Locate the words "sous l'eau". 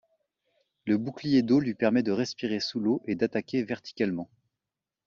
2.59-3.03